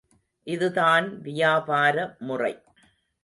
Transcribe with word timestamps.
இதுதான் 0.47 1.07
வியாபார 1.21 1.95
முறை 2.21 2.53